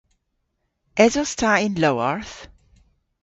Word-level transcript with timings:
Esos 1.05 1.31
ta 1.39 1.51
y'n 1.65 1.75
lowarth? 1.81 2.35